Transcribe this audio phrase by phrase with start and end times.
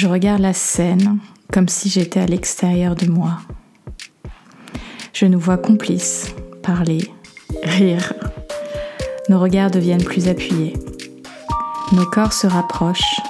[0.00, 1.18] Je regarde la scène
[1.52, 3.38] comme si j'étais à l'extérieur de moi.
[5.12, 7.10] Je nous vois complices, parler,
[7.64, 8.12] rire.
[9.28, 10.74] Nos regards deviennent plus appuyés.
[11.90, 13.20] Nos corps se rapprochent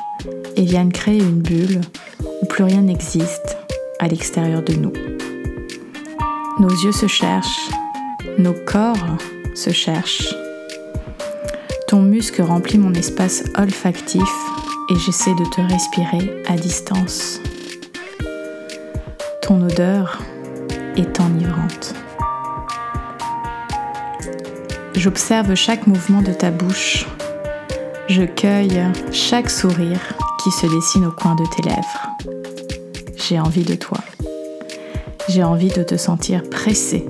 [0.57, 1.81] et viennent créer une bulle
[2.43, 3.57] où plus rien n'existe
[3.99, 4.93] à l'extérieur de nous.
[6.61, 7.71] Nos yeux se cherchent,
[8.37, 9.17] nos corps
[9.55, 10.35] se cherchent.
[11.87, 14.29] Ton muscle remplit mon espace olfactif
[14.91, 17.41] et j'essaie de te respirer à distance.
[19.43, 20.19] Ton odeur
[20.97, 21.95] est enivrante.
[24.95, 27.07] J'observe chaque mouvement de ta bouche.
[28.09, 28.83] Je cueille
[29.13, 30.01] chaque sourire
[30.43, 32.09] qui se dessine au coin de tes lèvres.
[33.17, 33.99] J'ai envie de toi.
[35.29, 37.07] J'ai envie de te sentir pressé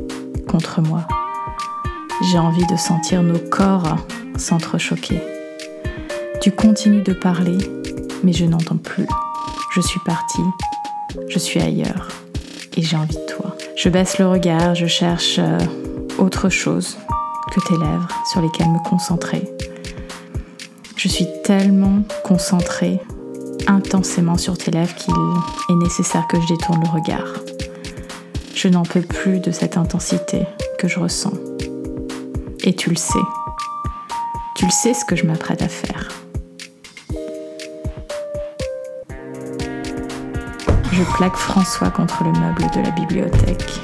[0.49, 1.07] contre moi.
[2.31, 3.97] J'ai envie de sentir nos corps
[4.37, 5.38] s'entrechoquer.
[6.41, 7.59] Tu continues de parler,
[8.23, 9.07] mais je n'entends plus.
[9.75, 10.43] Je suis partie,
[11.29, 12.09] je suis ailleurs,
[12.77, 13.57] et j'ai envie de toi.
[13.77, 15.59] Je baisse le regard, je cherche euh,
[16.17, 16.97] autre chose
[17.51, 19.43] que tes lèvres sur lesquelles me concentrer.
[20.97, 23.01] Je suis tellement concentrée
[23.67, 25.15] intensément sur tes lèvres qu'il
[25.71, 27.35] est nécessaire que je détourne le regard.
[28.55, 30.47] Je n'en peux plus de cette intensité
[30.79, 31.35] que je ressens.
[32.63, 33.19] Et tu le sais.
[34.55, 36.18] Tu le sais ce que je m'apprête à faire.
[40.99, 43.81] Je plaque François contre le meuble de la bibliothèque.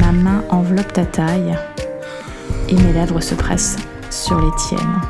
[0.00, 1.54] Ma main enveloppe ta taille
[2.70, 3.76] et mes lèvres se pressent
[4.08, 5.00] sur les tiennes.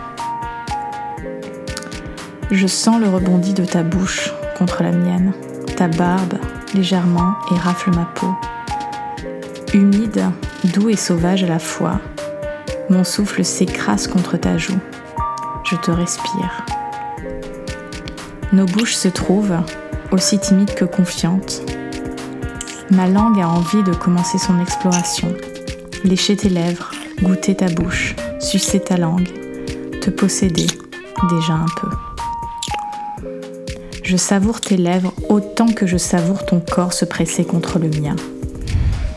[2.51, 5.33] Je sens le rebondi de ta bouche contre la mienne.
[5.77, 6.41] Ta barbe
[6.75, 8.34] légèrement et rafle ma peau.
[9.75, 10.25] Humide,
[10.65, 12.01] doux et sauvage à la fois,
[12.91, 14.81] mon souffle s'écrase contre ta joue.
[15.62, 16.67] Je te respire.
[18.53, 19.59] Nos bouches se trouvent,
[20.12, 21.62] aussi timides que confiantes.
[22.91, 25.29] Ma langue a envie de commencer son exploration.
[26.05, 26.91] Lécher tes lèvres,
[27.22, 29.28] goûter ta bouche, sucer ta langue,
[30.00, 30.66] te posséder
[31.28, 31.89] déjà un peu.
[34.05, 38.15] Je savoure tes lèvres autant que je savoure ton corps se presser contre le mien.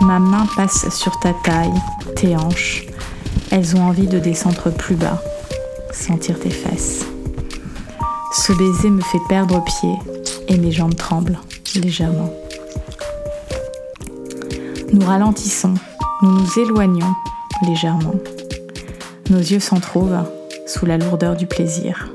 [0.01, 1.69] Ma main passe sur ta taille,
[2.15, 2.87] tes hanches.
[3.51, 5.21] Elles ont envie de descendre plus bas,
[5.91, 7.05] sentir tes fesses.
[8.33, 10.18] Ce baiser me fait perdre pied
[10.49, 11.39] et mes jambes tremblent
[11.75, 12.33] légèrement.
[14.91, 15.75] Nous ralentissons,
[16.21, 17.13] nous nous éloignons
[17.65, 18.15] légèrement.
[19.29, 20.25] Nos yeux s'entrouvent
[20.65, 22.09] sous la lourdeur du plaisir.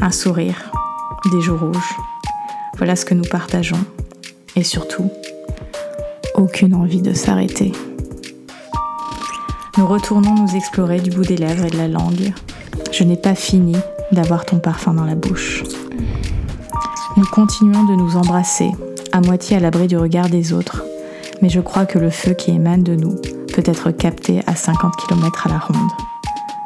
[0.00, 0.72] Un sourire,
[1.30, 1.96] des joues rouges.
[2.76, 3.84] Voilà ce que nous partageons.
[4.56, 5.10] Et surtout,
[6.34, 7.72] aucune envie de s'arrêter.
[9.78, 12.32] Nous retournons nous explorer du bout des lèvres et de la langue.
[12.90, 13.76] Je n'ai pas fini
[14.10, 15.62] d'avoir ton parfum dans la bouche.
[17.14, 18.70] Nous continuons de nous embrasser,
[19.12, 20.82] à moitié à l'abri du regard des autres,
[21.42, 23.16] mais je crois que le feu qui émane de nous
[23.52, 25.90] peut être capté à 50 km à la ronde.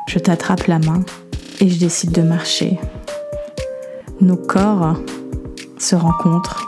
[0.06, 1.02] Je t'attrape la main
[1.58, 2.78] et je décide de marcher.
[4.20, 4.94] Nos corps
[5.78, 6.64] se rencontrent,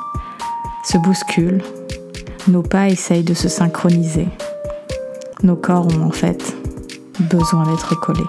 [0.84, 1.62] se bousculent,
[2.49, 4.27] nos pas essayent de se synchroniser.
[5.44, 6.56] Nos corps ont en fait
[7.21, 8.21] besoin d'être collés.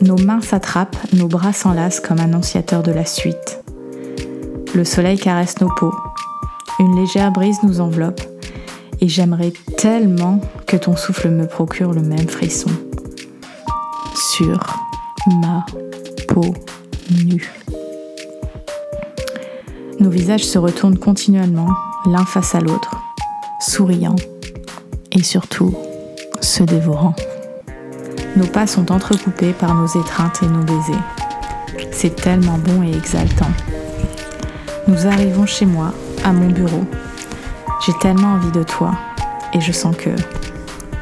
[0.00, 3.65] Nos mains s'attrapent, nos bras s'enlacent comme annonciateurs de la suite.
[4.76, 5.94] Le soleil caresse nos peaux.
[6.78, 8.20] Une légère brise nous enveloppe
[9.00, 12.68] et j'aimerais tellement que ton souffle me procure le même frisson.
[14.14, 14.60] Sur
[15.40, 15.64] ma
[16.28, 16.52] peau
[17.24, 17.50] nue.
[19.98, 21.70] Nos visages se retournent continuellement,
[22.04, 22.96] l'un face à l'autre,
[23.60, 24.16] souriant
[25.10, 25.74] et surtout
[26.42, 27.14] se dévorant.
[28.36, 31.02] Nos pas sont entrecoupés par nos étreintes et nos baisers.
[31.92, 33.48] C'est tellement bon et exaltant.
[34.88, 35.92] Nous arrivons chez moi,
[36.24, 36.84] à mon bureau.
[37.84, 38.92] J'ai tellement envie de toi
[39.52, 40.10] et je sens que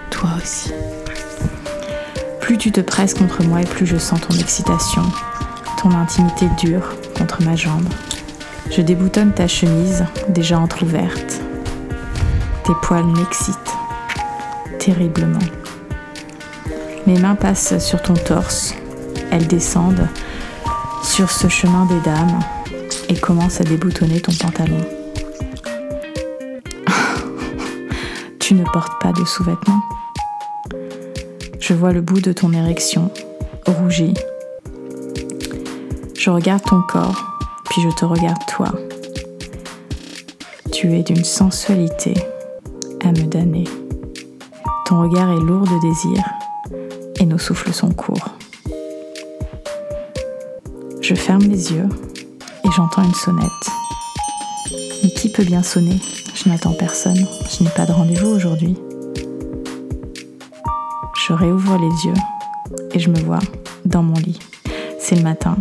[0.08, 0.72] toi aussi.
[2.40, 5.02] Plus tu te presses contre moi et plus je sens ton excitation,
[5.82, 7.86] ton intimité dure contre ma jambe.
[8.70, 11.42] Je déboutonne ta chemise, déjà entr'ouverte.
[12.64, 13.74] Tes poils m'excitent
[14.78, 15.44] terriblement.
[17.06, 18.74] Mes mains passent sur ton torse,
[19.30, 20.08] elles descendent
[21.02, 22.40] sur ce chemin des dames
[23.08, 24.80] et commencent à déboutonner ton pantalon.
[28.38, 29.80] tu ne portes pas de sous-vêtements.
[31.60, 33.10] Je vois le bout de ton érection,
[33.66, 34.14] rougi.
[36.16, 37.24] Je regarde ton corps,
[37.70, 38.72] puis je te regarde toi.
[40.72, 42.14] Tu es d'une sensualité
[43.04, 43.64] à me damner.
[44.86, 46.22] Ton regard est lourd de désir
[47.20, 48.28] et nos souffles sont courts.
[51.00, 51.88] Je ferme les yeux
[52.64, 53.50] et j'entends une sonnette.
[55.02, 56.00] Mais qui peut bien sonner?
[56.34, 57.26] Je n'attends personne.
[57.48, 58.76] Je n'ai pas de rendez-vous aujourd'hui.
[61.26, 62.20] Je réouvre les yeux
[62.92, 63.40] et je me vois
[63.84, 64.38] dans mon lit.
[64.98, 65.56] C'est le matin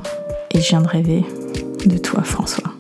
[0.52, 1.26] et je viens de rêver
[1.86, 2.73] de toi, François.